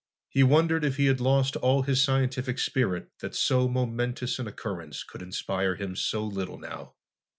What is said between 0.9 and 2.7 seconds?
he had lost all his scientific